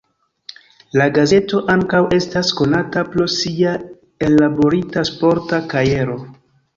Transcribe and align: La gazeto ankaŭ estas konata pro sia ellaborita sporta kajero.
La 0.99 1.05
gazeto 1.17 1.59
ankaŭ 1.73 1.99
estas 2.17 2.49
konata 2.61 3.03
pro 3.15 3.25
sia 3.33 3.73
ellaborita 4.29 5.05
sporta 5.11 5.61
kajero. 5.75 6.17